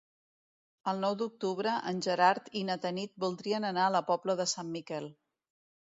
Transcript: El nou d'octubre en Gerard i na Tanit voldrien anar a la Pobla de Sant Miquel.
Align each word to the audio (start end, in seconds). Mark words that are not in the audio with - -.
El 0.91 1.01
nou 1.03 1.17
d'octubre 1.19 1.75
en 1.91 2.01
Gerard 2.07 2.49
i 2.61 2.65
na 2.71 2.77
Tanit 2.87 3.13
voldrien 3.27 3.71
anar 3.73 3.87
a 3.91 3.95
la 3.97 4.05
Pobla 4.11 4.37
de 4.41 4.49
Sant 4.57 4.77
Miquel. 4.79 5.13